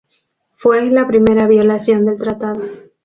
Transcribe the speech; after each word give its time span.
Fue 0.57 0.83
la 0.89 1.05
primera 1.05 1.47
violación 1.47 2.07
del 2.07 2.15
tratado. 2.17 2.63